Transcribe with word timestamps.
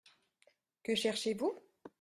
Que 0.83 0.95
cherchez-vous? 1.03 1.57